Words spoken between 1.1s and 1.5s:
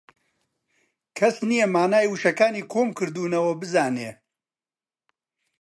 کەس